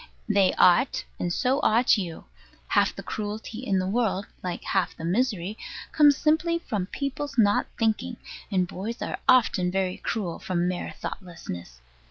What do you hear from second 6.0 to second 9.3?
simply from people's not thinking; and boys are